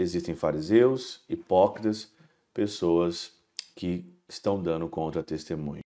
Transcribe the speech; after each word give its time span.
existem 0.00 0.34
fariseus, 0.34 1.22
hipócritas, 1.28 2.12
pessoas 2.54 3.32
que 3.76 4.04
estão 4.28 4.62
dando 4.62 4.88
contra 4.88 5.22
testemunho. 5.22 5.80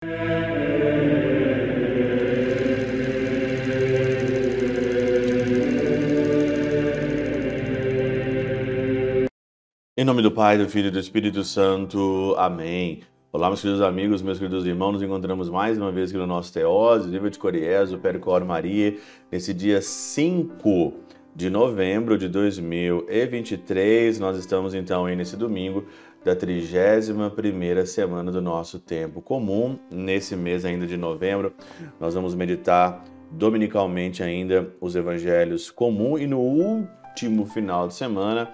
Em 9.98 10.04
nome 10.04 10.22
do 10.22 10.32
Pai, 10.32 10.58
do 10.58 10.68
Filho 10.68 10.88
e 10.88 10.92
do 10.92 11.00
Espírito 11.00 11.44
Santo. 11.44 12.34
Amém. 12.38 13.04
Olá, 13.32 13.48
meus 13.48 13.62
queridos 13.62 13.82
amigos, 13.82 14.22
meus 14.22 14.40
queridos 14.40 14.66
irmãos, 14.66 14.94
nos 14.94 15.04
encontramos 15.04 15.50
mais 15.50 15.78
uma 15.78 15.92
vez 15.92 16.10
aqui 16.10 16.18
no 16.18 16.28
nosso 16.28 16.52
Teose, 16.52 17.10
livro 17.10 17.30
de 17.30 17.40
Coriésio, 17.40 18.00
Percor 18.00 18.44
Maria, 18.44 18.98
nesse 19.32 19.54
dia 19.54 19.82
5 19.82 20.94
de 21.36 21.50
novembro 21.50 22.18
de 22.18 22.28
2023. 22.28 24.20
Nós 24.20 24.38
estamos 24.38 24.74
então 24.74 25.06
aí 25.06 25.16
nesse 25.16 25.36
domingo 25.36 25.86
da 26.24 26.36
31ª 26.36 27.86
semana 27.86 28.32
do 28.32 28.42
nosso 28.42 28.80
tempo 28.80 29.22
comum. 29.22 29.80
Nesse 29.90 30.36
mês 30.36 30.66
ainda 30.66 30.86
de 30.86 30.98
novembro, 30.98 31.54
nós 32.00 32.14
vamos 32.14 32.36
meditar 32.36 33.04
dominicalmente 33.32 34.22
ainda 34.22 34.74
os 34.82 34.96
evangelhos 34.96 35.72
comum 35.72 36.18
e 36.18 36.28
no 36.28 36.40
último 36.40 37.46
final 37.46 37.88
de 37.88 37.94
semana 37.94 38.52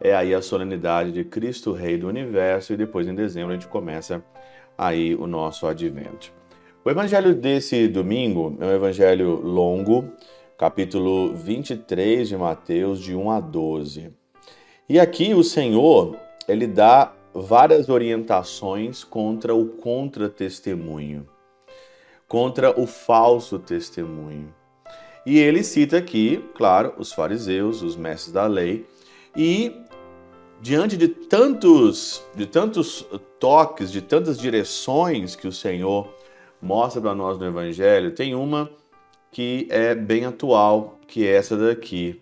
é 0.00 0.14
aí 0.14 0.34
a 0.34 0.42
solenidade 0.42 1.12
de 1.12 1.24
Cristo 1.24 1.72
Rei 1.72 1.96
do 1.96 2.08
Universo 2.08 2.72
e 2.72 2.76
depois 2.76 3.06
em 3.06 3.14
dezembro 3.14 3.50
a 3.50 3.54
gente 3.54 3.68
começa 3.68 4.24
aí 4.76 5.14
o 5.14 5.26
nosso 5.26 5.66
advento. 5.66 6.32
O 6.84 6.90
evangelho 6.90 7.34
desse 7.34 7.88
domingo 7.88 8.56
é 8.60 8.66
um 8.66 8.74
evangelho 8.74 9.40
longo, 9.40 10.10
capítulo 10.56 11.34
23 11.34 12.28
de 12.28 12.36
Mateus, 12.36 13.00
de 13.00 13.14
1 13.14 13.30
a 13.30 13.40
12. 13.40 14.12
E 14.88 15.00
aqui 15.00 15.34
o 15.34 15.42
Senhor, 15.42 16.16
ele 16.46 16.66
dá 16.66 17.12
várias 17.34 17.88
orientações 17.88 19.02
contra 19.02 19.54
o 19.54 19.66
contra-testemunho, 19.66 21.28
contra 22.28 22.78
o 22.80 22.86
falso 22.86 23.58
testemunho. 23.58 24.54
E 25.26 25.38
ele 25.38 25.64
cita 25.64 25.96
aqui, 25.96 26.44
claro, 26.54 26.94
os 26.98 27.12
fariseus, 27.12 27.82
os 27.82 27.96
mestres 27.96 28.32
da 28.32 28.46
lei, 28.46 28.86
e 29.36 29.74
diante 30.60 30.96
de 30.96 31.08
tantos, 31.08 32.22
de 32.34 32.46
tantos 32.46 33.04
toques, 33.40 33.90
de 33.90 34.00
tantas 34.00 34.38
direções 34.38 35.34
que 35.34 35.48
o 35.48 35.52
Senhor 35.52 36.08
mostra 36.62 37.00
para 37.00 37.14
nós 37.14 37.38
no 37.38 37.46
Evangelho, 37.46 38.14
tem 38.14 38.34
uma 38.34 38.70
que 39.34 39.66
é 39.68 39.96
bem 39.96 40.24
atual, 40.24 41.00
que 41.08 41.26
é 41.26 41.32
essa 41.34 41.56
daqui. 41.56 42.20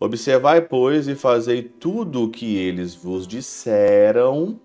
Observai, 0.00 0.62
pois, 0.62 1.06
e 1.06 1.14
fazei 1.14 1.62
tudo 1.62 2.24
o 2.24 2.30
que 2.30 2.56
eles 2.56 2.94
vos 2.94 3.26
disseram, 3.26 4.58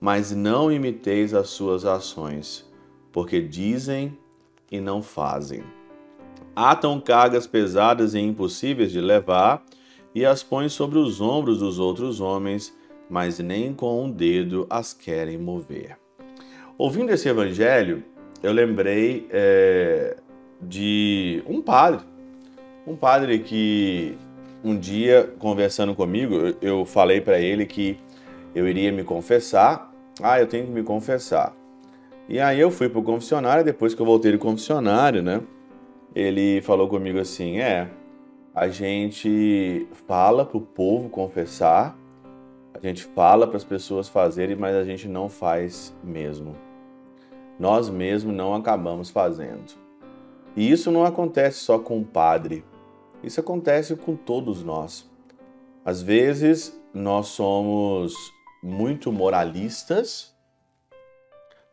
mas 0.00 0.30
não 0.30 0.70
imiteis 0.70 1.34
as 1.34 1.48
suas 1.48 1.84
ações, 1.84 2.64
porque 3.10 3.40
dizem 3.40 4.16
e 4.70 4.80
não 4.80 5.02
fazem. 5.02 5.64
Atam 6.54 7.00
cargas 7.00 7.44
pesadas 7.44 8.14
e 8.14 8.20
impossíveis 8.20 8.92
de 8.92 9.00
levar 9.00 9.64
e 10.14 10.24
as 10.24 10.44
põem 10.44 10.68
sobre 10.68 10.98
os 10.98 11.20
ombros 11.20 11.58
dos 11.58 11.80
outros 11.80 12.20
homens, 12.20 12.72
mas 13.10 13.40
nem 13.40 13.74
com 13.74 14.04
um 14.04 14.08
dedo 14.08 14.64
as 14.70 14.92
querem 14.92 15.38
mover. 15.38 15.98
Ouvindo 16.78 17.10
esse 17.10 17.28
evangelho, 17.28 18.04
eu 18.40 18.52
lembrei 18.52 19.26
é, 19.30 20.16
de 20.68 21.42
um 21.46 21.62
padre. 21.62 22.00
Um 22.86 22.94
padre 22.94 23.38
que 23.40 24.16
um 24.62 24.78
dia, 24.78 25.32
conversando 25.38 25.94
comigo, 25.94 26.54
eu 26.60 26.84
falei 26.84 27.20
para 27.20 27.40
ele 27.40 27.64
que 27.64 27.98
eu 28.54 28.68
iria 28.68 28.92
me 28.92 29.02
confessar. 29.02 29.92
Ah, 30.22 30.38
eu 30.38 30.46
tenho 30.46 30.66
que 30.66 30.72
me 30.72 30.82
confessar. 30.82 31.54
E 32.28 32.38
aí 32.38 32.60
eu 32.60 32.70
fui 32.70 32.88
pro 32.88 33.02
confessionário, 33.02 33.64
depois 33.64 33.94
que 33.94 34.02
eu 34.02 34.06
voltei 34.06 34.32
do 34.32 34.38
confessionário, 34.38 35.22
né? 35.22 35.40
Ele 36.14 36.60
falou 36.60 36.88
comigo 36.88 37.18
assim: 37.18 37.58
é, 37.58 37.88
a 38.54 38.68
gente 38.68 39.86
fala 40.06 40.44
pro 40.44 40.60
povo 40.60 41.08
confessar, 41.08 41.96
a 42.74 42.86
gente 42.86 43.04
fala 43.04 43.46
para 43.46 43.56
as 43.56 43.64
pessoas 43.64 44.08
fazerem, 44.08 44.56
mas 44.56 44.74
a 44.74 44.84
gente 44.84 45.08
não 45.08 45.28
faz 45.28 45.94
mesmo. 46.02 46.54
Nós 47.58 47.88
mesmos 47.88 48.34
não 48.34 48.54
acabamos 48.54 49.10
fazendo. 49.10 49.87
E 50.58 50.72
isso 50.72 50.90
não 50.90 51.04
acontece 51.04 51.60
só 51.60 51.78
com 51.78 52.00
o 52.00 52.04
padre, 52.04 52.64
isso 53.22 53.38
acontece 53.38 53.94
com 53.94 54.16
todos 54.16 54.64
nós. 54.64 55.08
Às 55.84 56.02
vezes 56.02 56.76
nós 56.92 57.28
somos 57.28 58.12
muito 58.60 59.12
moralistas, 59.12 60.34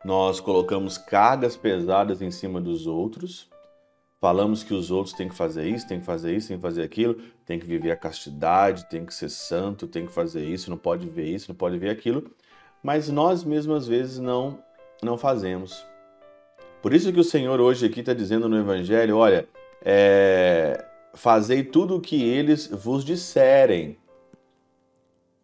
nós 0.03 0.39
colocamos 0.39 0.99
cargas 0.99 1.57
pesadas 1.57 2.21
em 2.21 2.29
cima 2.29 2.61
dos 2.61 2.85
outros, 2.85 3.49
falamos 4.21 4.63
que 4.63 4.75
os 4.75 4.91
outros 4.91 5.15
têm 5.15 5.29
que 5.29 5.35
fazer 5.35 5.67
isso, 5.67 5.87
têm 5.87 5.99
que 5.99 6.05
fazer 6.05 6.35
isso, 6.35 6.49
têm 6.49 6.57
que 6.57 6.61
fazer 6.61 6.83
aquilo, 6.83 7.15
têm 7.43 7.57
que 7.57 7.65
viver 7.65 7.89
a 7.89 7.97
castidade, 7.97 8.87
tem 8.87 9.03
que 9.03 9.15
ser 9.15 9.29
santo, 9.29 9.87
tem 9.87 10.05
que 10.05 10.11
fazer 10.11 10.45
isso, 10.45 10.69
não 10.69 10.77
pode 10.77 11.09
ver 11.09 11.25
isso, 11.25 11.49
não 11.49 11.55
pode 11.55 11.79
ver 11.79 11.89
aquilo, 11.89 12.31
mas 12.83 13.09
nós 13.09 13.43
mesmos 13.43 13.77
às 13.77 13.87
vezes 13.87 14.19
não 14.19 14.59
não 15.01 15.17
fazemos. 15.17 15.83
Por 16.85 16.93
isso 16.93 17.11
que 17.11 17.19
o 17.19 17.23
Senhor 17.23 17.59
hoje 17.59 17.87
aqui 17.87 18.01
está 18.01 18.13
dizendo 18.13 18.47
no 18.47 18.59
Evangelho, 18.59 19.17
olha, 19.17 19.49
é, 19.81 20.85
fazei 21.15 21.63
tudo 21.63 21.95
o 21.95 21.99
que 21.99 22.23
eles 22.23 22.67
vos 22.67 23.03
disserem. 23.03 23.97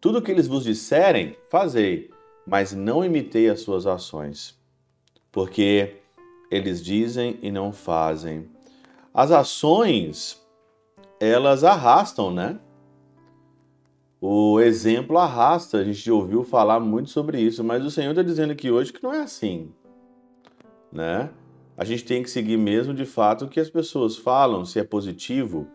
Tudo 0.00 0.20
o 0.20 0.22
que 0.22 0.30
eles 0.30 0.46
vos 0.46 0.62
disserem, 0.62 1.36
fazei, 1.50 2.12
mas 2.46 2.72
não 2.72 3.04
imitei 3.04 3.50
as 3.50 3.58
suas 3.58 3.88
ações, 3.88 4.56
porque 5.32 5.96
eles 6.48 6.80
dizem 6.80 7.36
e 7.42 7.50
não 7.50 7.72
fazem. 7.72 8.48
As 9.12 9.32
ações, 9.32 10.40
elas 11.18 11.64
arrastam, 11.64 12.32
né? 12.32 12.56
O 14.20 14.60
exemplo 14.60 15.18
arrasta, 15.18 15.78
a 15.78 15.82
gente 15.82 16.08
ouviu 16.08 16.44
falar 16.44 16.78
muito 16.78 17.10
sobre 17.10 17.40
isso, 17.40 17.64
mas 17.64 17.84
o 17.84 17.90
Senhor 17.90 18.10
está 18.10 18.22
dizendo 18.22 18.52
aqui 18.52 18.70
hoje 18.70 18.92
que 18.92 19.02
não 19.02 19.12
é 19.12 19.22
assim 19.22 19.72
né? 20.92 21.30
A 21.76 21.84
gente 21.84 22.04
tem 22.04 22.22
que 22.22 22.30
seguir 22.30 22.56
mesmo 22.56 22.92
de 22.92 23.06
fato 23.06 23.46
o 23.46 23.48
que 23.48 23.58
as 23.58 23.70
pessoas 23.70 24.16
falam, 24.16 24.64
se 24.64 24.78
é 24.78 24.84
positivo, 24.84 25.66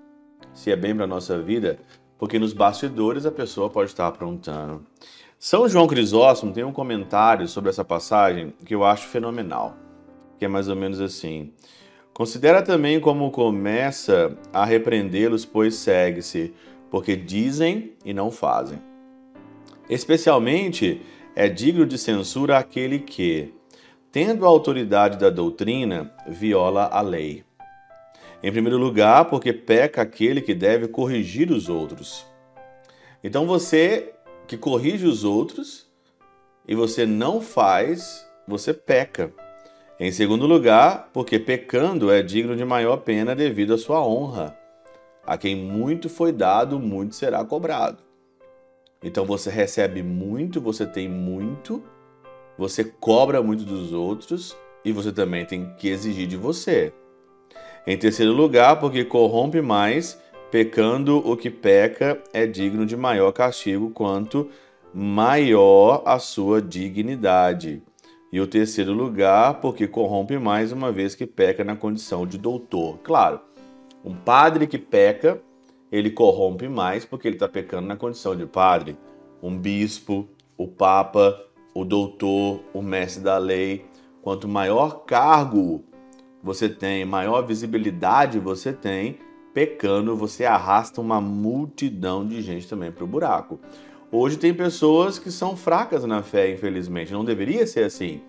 se 0.54 0.72
é 0.72 0.76
bem 0.76 0.96
para 0.96 1.08
nossa 1.08 1.42
vida, 1.42 1.80
porque 2.18 2.38
nos 2.40 2.54
bastidores 2.54 3.26
a 3.26 3.32
pessoa 3.32 3.70
pode 3.70 3.90
estar 3.90 4.08
aprontando. 4.08 4.86
São 5.40 5.68
João 5.68 5.88
Crisóstomo 5.88 6.54
tem 6.54 6.64
um 6.64 6.72
comentário 6.72 7.48
sobre 7.48 7.70
essa 7.70 7.86
passagem 7.86 8.54
que 8.66 8.74
eu 8.74 8.84
acho 8.84 9.08
fenomenal, 9.08 9.76
que 10.38 10.46
é 10.46 10.48
mais 10.48 10.68
ou 10.68 10.76
menos 10.76 11.00
assim: 11.00 11.52
Considera 12.14 12.64
também 12.64 13.00
como 13.00 13.30
começa 13.30 14.36
a 14.52 14.66
repreendê-los, 14.66 15.46
pois 15.46 15.76
segue-se, 15.76 16.54
porque 16.90 17.16
dizem 17.16 17.94
e 18.04 18.14
não 18.14 18.32
fazem. 18.32 18.82
Especialmente 19.88 21.02
é 21.36 21.48
digno 21.48 21.86
de 21.86 22.00
censura 22.00 22.58
aquele 22.58 22.98
que, 22.98 23.54
tendo 24.18 24.46
a 24.46 24.48
autoridade 24.48 25.20
da 25.20 25.30
doutrina, 25.30 26.12
viola 26.28 26.86
a 26.86 27.02
lei. 27.02 27.44
Em 28.42 28.52
primeiro 28.52 28.76
lugar, 28.76 29.26
porque 29.26 29.54
peca 29.54 30.02
aquele 30.02 30.42
que 30.42 30.56
deve 30.56 30.88
corrigir 30.88 31.52
os 31.52 31.70
outros. 31.70 32.26
Então 33.24 33.46
você 33.46 34.16
que 34.48 34.58
corrige 34.58 35.06
os 35.06 35.24
outros 35.24 35.88
e 36.68 36.74
você 36.74 37.06
não 37.06 37.40
faz, 37.42 38.28
você 38.48 38.74
peca. 38.74 39.32
Em 40.00 40.12
segundo 40.12 40.48
lugar, 40.48 41.12
porque 41.14 41.38
pecando 41.38 42.12
é 42.12 42.24
digno 42.24 42.56
de 42.56 42.66
maior 42.66 42.98
pena 42.98 43.36
devido 43.36 43.76
à 43.76 43.78
sua 43.78 44.04
honra. 44.04 44.58
A 45.28 45.38
quem 45.38 45.56
muito 45.56 46.10
foi 46.10 46.32
dado, 46.32 46.80
muito 46.80 47.14
será 47.14 47.46
cobrado. 47.46 48.00
Então 49.04 49.28
você 49.28 49.52
recebe 49.52 50.02
muito, 50.02 50.60
você 50.60 50.88
tem 50.88 51.08
muito, 51.08 51.84
você 52.58 52.84
cobra 52.84 53.42
muito 53.42 53.64
dos 53.64 53.94
outros 53.94 54.58
e 54.84 54.92
você 54.92 55.12
também 55.12 55.46
tem 55.46 55.74
que 55.78 55.90
exigir 55.90 56.28
de 56.28 56.38
você. 56.38 56.94
Em 57.86 57.98
terceiro 57.98 58.34
lugar, 58.34 58.80
porque 58.80 59.06
corrompe 59.06 59.62
mais, 59.62 60.20
pecando 60.52 61.18
o 61.18 61.38
que 61.38 61.50
peca 61.50 62.22
é 62.34 62.46
digno 62.46 62.86
de 62.86 62.98
maior 62.98 63.32
castigo, 63.32 63.90
quanto 63.92 64.50
maior 64.94 66.04
a 66.06 66.20
sua 66.20 66.62
dignidade. 66.62 67.82
E 68.32 68.42
o 68.42 68.48
terceiro 68.48 68.92
lugar, 68.92 69.62
porque 69.62 69.88
corrompe 69.88 70.38
mais, 70.38 70.72
uma 70.72 70.92
vez 70.92 71.16
que 71.16 71.26
peca 71.26 71.64
na 71.64 71.76
condição 71.76 72.28
de 72.28 72.38
doutor. 72.38 72.98
Claro, 73.00 73.40
um 74.04 74.14
padre 74.14 74.68
que 74.68 74.78
peca, 74.78 75.42
ele 75.92 76.10
corrompe 76.10 76.68
mais 76.68 77.06
porque 77.06 77.28
ele 77.28 77.36
está 77.36 77.48
pecando 77.48 77.88
na 77.88 77.96
condição 77.96 78.36
de 78.36 78.46
padre. 78.46 78.98
Um 79.42 79.58
bispo, 79.58 80.28
o 80.58 80.68
papa, 80.68 81.47
o 81.80 81.86
doutor, 81.86 82.60
o 82.74 82.82
mestre 82.82 83.24
da 83.24 83.38
lei. 83.38 83.86
Quanto 84.24 84.48
maior 84.48 85.04
cargo 85.06 85.84
você 86.42 86.68
tem, 86.68 87.06
maior 87.06 87.44
visibilidade 87.46 88.40
você 88.40 88.74
tem, 88.74 89.20
pecando, 89.54 90.16
você 90.16 90.44
arrasta 90.44 91.00
uma 91.00 91.22
multidão 91.22 92.28
de 92.28 92.42
gente 92.42 92.68
também 92.68 92.92
para 92.92 93.04
o 93.04 93.08
buraco. 93.08 93.60
Hoje 94.12 94.38
tem 94.38 94.56
pessoas 94.56 95.20
que 95.20 95.30
são 95.30 95.56
fracas 95.56 96.04
na 96.04 96.24
fé, 96.24 96.52
infelizmente. 96.52 97.14
Não 97.14 97.24
deveria 97.24 97.68
ser 97.68 97.84
assim. 97.84 98.22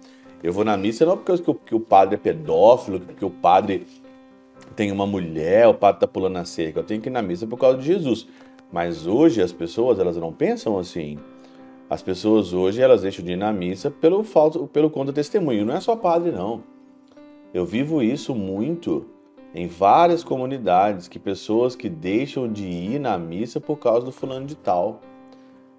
Eu 0.42 0.52
vou 0.52 0.62
na 0.62 0.76
missa 0.76 1.06
não 1.06 1.16
porque, 1.16 1.42
porque 1.42 1.74
o 1.74 1.80
padre 1.80 2.16
é 2.16 2.18
pedófilo, 2.18 3.00
porque 3.00 3.24
o 3.24 3.30
padre 3.30 3.86
tem 4.76 4.92
uma 4.92 5.06
mulher, 5.06 5.66
o 5.68 5.74
padre 5.74 5.96
está 5.96 6.06
pulando 6.06 6.36
a 6.36 6.44
cerca. 6.44 6.80
Eu 6.80 6.84
tenho 6.84 7.00
que 7.00 7.08
ir 7.08 7.12
na 7.12 7.22
missa 7.22 7.46
por 7.46 7.58
causa 7.58 7.78
de 7.78 7.86
Jesus. 7.86 8.28
Mas 8.70 9.06
hoje 9.06 9.40
as 9.40 9.52
pessoas 9.52 9.98
elas 9.98 10.18
não 10.18 10.34
pensam 10.34 10.78
assim. 10.78 11.18
As 11.90 12.02
pessoas 12.02 12.52
hoje 12.52 12.82
elas 12.82 13.02
deixam 13.02 13.24
de 13.24 13.32
ir 13.32 13.36
na 13.36 13.50
missa 13.50 13.90
pelo 13.90 14.22
falso, 14.22 14.66
pelo 14.66 14.90
conta 14.90 15.12
testemunho. 15.12 15.64
Não 15.64 15.74
é 15.74 15.80
só 15.80 15.96
padre 15.96 16.30
não. 16.30 16.62
Eu 17.52 17.64
vivo 17.64 18.02
isso 18.02 18.34
muito 18.34 19.06
em 19.54 19.66
várias 19.66 20.22
comunidades 20.22 21.08
que 21.08 21.18
pessoas 21.18 21.74
que 21.74 21.88
deixam 21.88 22.52
de 22.52 22.66
ir 22.66 22.98
na 22.98 23.16
missa 23.16 23.58
por 23.58 23.76
causa 23.76 24.04
do 24.04 24.12
fulano 24.12 24.46
de 24.46 24.54
tal. 24.54 25.00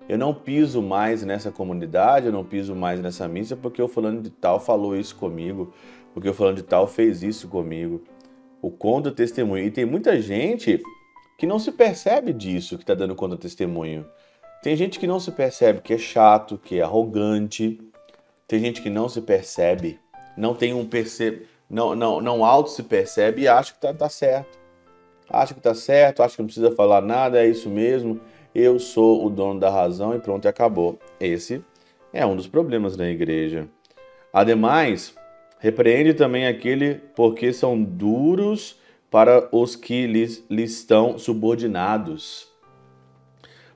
Eu 0.07 0.17
não 0.17 0.33
piso 0.33 0.81
mais 0.81 1.23
nessa 1.23 1.51
comunidade, 1.51 2.25
eu 2.25 2.31
não 2.31 2.43
piso 2.43 2.75
mais 2.75 2.99
nessa 2.99 3.27
missa 3.27 3.55
porque 3.55 3.79
o 3.79 3.87
fulano 3.87 4.23
de 4.23 4.31
tal 4.31 4.59
falou 4.59 4.95
isso 4.95 5.15
comigo, 5.15 5.71
porque 6.11 6.27
o 6.27 6.33
fulano 6.33 6.55
de 6.55 6.63
tal 6.63 6.87
fez 6.87 7.21
isso 7.21 7.47
comigo. 7.47 8.01
O 8.59 8.71
conta 8.71 9.11
testemunho. 9.11 9.63
E 9.63 9.69
tem 9.69 9.85
muita 9.85 10.19
gente 10.19 10.81
que 11.37 11.45
não 11.45 11.59
se 11.59 11.71
percebe 11.71 12.33
disso 12.33 12.77
que 12.77 12.83
está 12.83 12.95
dando 12.95 13.13
conta 13.13 13.37
testemunho. 13.37 14.03
Tem 14.61 14.75
gente 14.75 14.99
que 14.99 15.07
não 15.07 15.19
se 15.19 15.31
percebe 15.31 15.79
que 15.81 15.93
é 15.93 15.97
chato, 15.97 16.57
que 16.57 16.79
é 16.79 16.81
arrogante. 16.81 17.79
Tem 18.45 18.59
gente 18.59 18.81
que 18.81 18.89
não 18.89 19.07
se 19.07 19.21
percebe, 19.21 19.99
não 20.35 20.53
tem 20.53 20.73
um 20.73 20.85
percebe, 20.85 21.47
não 21.69 21.95
não 21.95 22.19
não 22.19 22.43
auto 22.43 22.69
se 22.69 22.83
percebe 22.83 23.43
e 23.43 23.47
acha 23.47 23.73
que 23.73 23.79
tá, 23.79 23.93
tá 23.93 24.09
certo. 24.09 24.59
Acha 25.29 25.53
que 25.53 25.61
tá 25.61 25.73
certo, 25.73 26.23
acha 26.23 26.35
que 26.35 26.41
não 26.41 26.47
precisa 26.47 26.71
falar 26.71 27.01
nada, 27.01 27.39
é 27.41 27.47
isso 27.47 27.69
mesmo. 27.69 28.19
Eu 28.53 28.79
sou 28.79 29.25
o 29.25 29.29
dono 29.29 29.59
da 29.59 29.69
razão 29.69 30.15
e 30.15 30.19
pronto, 30.19 30.47
acabou. 30.47 30.99
Esse 31.19 31.63
é 32.11 32.25
um 32.25 32.35
dos 32.35 32.47
problemas 32.47 32.97
da 32.97 33.07
igreja. 33.07 33.67
Ademais, 34.33 35.13
repreende 35.59 36.13
também 36.15 36.47
aquele 36.47 36.95
porque 37.15 37.53
são 37.53 37.81
duros 37.81 38.77
para 39.09 39.47
os 39.51 39.75
que 39.75 40.05
lhes, 40.05 40.43
lhes 40.49 40.71
estão 40.71 41.17
subordinados. 41.17 42.48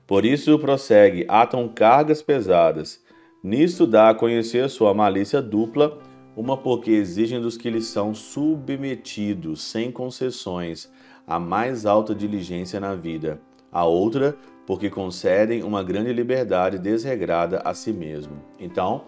Por 0.06 0.24
isso 0.24 0.58
prossegue, 0.58 1.24
atam 1.28 1.66
cargas 1.68 2.20
pesadas. 2.20 3.02
Nisto 3.42 3.86
dá 3.86 4.10
a 4.10 4.14
conhecer 4.14 4.68
sua 4.68 4.92
malícia 4.92 5.40
dupla, 5.40 5.98
uma 6.36 6.56
porque 6.56 6.90
exigem 6.90 7.40
dos 7.40 7.56
que 7.56 7.70
lhes 7.70 7.86
são 7.86 8.14
submetidos, 8.14 9.62
sem 9.62 9.90
concessões, 9.90 10.90
a 11.26 11.38
mais 11.38 11.86
alta 11.86 12.14
diligência 12.14 12.78
na 12.78 12.94
vida. 12.94 13.40
A 13.72 13.84
outra, 13.84 14.36
porque 14.66 14.90
concedem 14.90 15.62
uma 15.62 15.82
grande 15.82 16.12
liberdade 16.12 16.78
desregrada 16.78 17.62
a 17.64 17.72
si 17.72 17.92
mesmo. 17.92 18.42
Então, 18.58 19.04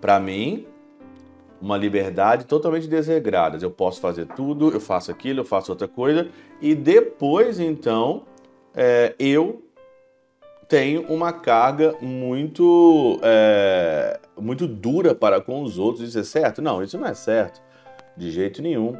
para 0.00 0.18
mim, 0.18 0.66
uma 1.60 1.76
liberdade 1.76 2.44
totalmente 2.44 2.88
desregrada. 2.88 3.58
Eu 3.60 3.70
posso 3.70 4.00
fazer 4.00 4.26
tudo, 4.26 4.70
eu 4.72 4.80
faço 4.80 5.10
aquilo, 5.10 5.40
eu 5.40 5.44
faço 5.44 5.70
outra 5.70 5.88
coisa, 5.88 6.28
e 6.60 6.74
depois, 6.74 7.60
então, 7.60 8.24
é, 8.74 9.14
eu 9.18 9.62
tem 10.68 10.98
uma 10.98 11.32
carga 11.32 11.94
muito, 12.00 13.18
é, 13.22 14.20
muito 14.38 14.66
dura 14.68 15.14
para 15.14 15.40
com 15.40 15.62
os 15.62 15.78
outros. 15.78 16.06
Isso 16.06 16.18
é 16.18 16.22
certo? 16.22 16.60
Não, 16.60 16.82
isso 16.82 16.98
não 16.98 17.06
é 17.06 17.14
certo 17.14 17.62
de 18.14 18.30
jeito 18.30 18.60
nenhum. 18.60 18.94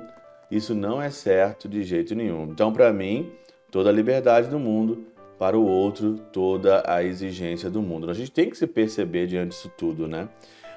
Isso 0.50 0.75
não 0.75 1.00
é 1.00 1.11
certo 1.11 1.69
de 1.69 1.82
jeito 1.82 2.15
nenhum. 2.15 2.44
Então, 2.44 2.73
para 2.73 2.91
mim, 2.91 3.31
toda 3.70 3.91
a 3.91 3.93
liberdade 3.93 4.49
do 4.49 4.59
mundo, 4.59 5.05
para 5.38 5.59
o 5.59 5.67
outro, 5.67 6.19
toda 6.32 6.82
a 6.87 7.05
exigência 7.05 7.69
do 7.69 7.82
mundo. 7.82 8.11
A 8.11 8.15
gente 8.15 8.31
tem 8.31 8.49
que 8.49 8.56
se 8.56 8.67
perceber 8.67 9.26
diante 9.26 9.50
disso 9.50 9.70
tudo, 9.76 10.09
né? 10.09 10.26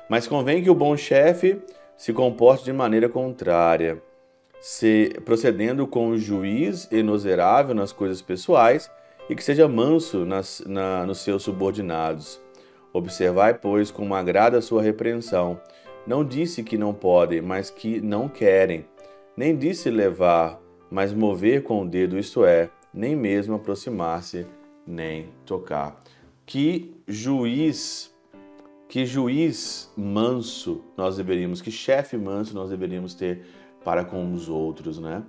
Mas 0.09 0.27
convém 0.27 0.61
que 0.61 0.69
o 0.69 0.75
bom 0.75 0.97
chefe 0.97 1.61
se 1.95 2.11
comporte 2.11 2.65
de 2.65 2.73
maneira 2.73 3.07
contrária, 3.07 4.01
se 4.59 5.09
procedendo 5.23 5.87
com 5.87 6.09
o 6.09 6.17
juiz 6.17 6.87
inoserável 6.91 7.73
nas 7.73 7.93
coisas 7.93 8.21
pessoais 8.21 8.91
e 9.29 9.35
que 9.35 9.43
seja 9.43 9.67
manso 9.67 10.25
nas, 10.25 10.63
na, 10.65 11.05
nos 11.05 11.19
seus 11.19 11.43
subordinados. 11.43 12.41
Observai, 12.93 13.53
pois, 13.53 13.89
como 13.89 14.13
agrada 14.13 14.57
a 14.57 14.61
sua 14.61 14.81
repreensão. 14.81 15.59
Não 16.05 16.25
disse 16.25 16.63
que 16.63 16.77
não 16.77 16.93
podem, 16.93 17.41
mas 17.41 17.69
que 17.69 18.01
não 18.01 18.27
querem. 18.27 18.85
Nem 19.37 19.55
disse 19.55 19.89
levar, 19.89 20.59
mas 20.89 21.13
mover 21.13 21.63
com 21.63 21.83
o 21.83 21.87
dedo, 21.87 22.17
isto 22.17 22.43
é, 22.43 22.69
nem 22.93 23.15
mesmo 23.15 23.55
aproximar-se, 23.55 24.45
nem 24.85 25.29
tocar. 25.45 26.03
Que 26.45 26.93
juiz, 27.07 28.13
que 28.89 29.05
juiz 29.05 29.89
manso 29.95 30.83
nós 30.97 31.15
deveríamos, 31.15 31.61
que 31.61 31.71
chefe 31.71 32.17
manso 32.17 32.53
nós 32.53 32.69
deveríamos 32.69 33.13
ter 33.13 33.45
para 33.85 34.03
com 34.03 34.33
os 34.33 34.49
outros, 34.49 34.99
né? 34.99 35.23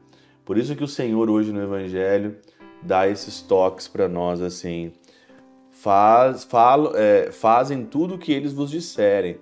Por 0.45 0.59
isso 0.59 0.75
que 0.75 0.83
o 0.83 0.89
Senhor 0.89 1.31
hoje 1.31 1.53
no 1.53 1.63
Evangelho 1.63 2.37
dá 2.83 3.09
esses 3.09 3.41
toques 3.41 3.89
para 3.89 4.09
nós 4.09 4.41
assim. 4.41 4.93
Faz, 5.71 6.45
falo, 6.45 6.93
é, 6.95 7.31
fazem 7.31 7.85
tudo 7.85 8.15
o 8.15 8.19
que 8.19 8.33
eles 8.33 8.53
vos 8.53 8.71
disserem, 8.71 9.39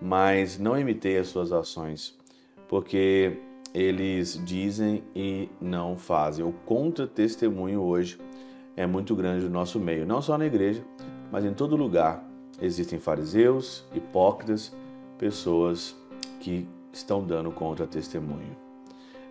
mas 0.00 0.58
não 0.58 0.78
imitei 0.78 1.18
as 1.18 1.28
suas 1.28 1.52
ações, 1.52 2.16
porque 2.68 3.38
eles 3.74 4.40
dizem 4.44 5.02
e 5.14 5.48
não 5.60 5.96
fazem. 5.96 6.44
O 6.44 6.52
contra-testemunho 6.64 7.82
hoje 7.82 8.18
é 8.76 8.86
muito 8.86 9.14
grande 9.14 9.44
no 9.44 9.50
nosso 9.50 9.78
meio, 9.78 10.06
não 10.06 10.22
só 10.22 10.38
na 10.38 10.46
igreja, 10.46 10.84
mas 11.30 11.44
em 11.44 11.52
todo 11.52 11.76
lugar. 11.76 12.24
Existem 12.62 13.00
fariseus, 13.00 13.84
hipócritas, 13.92 14.72
pessoas 15.18 15.96
que 16.40 16.68
estão 16.92 17.24
dando 17.24 17.50
contra-testemunho. 17.50 18.63